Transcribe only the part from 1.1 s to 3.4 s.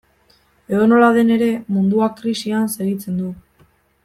den ere, munduak krisian segitzen du.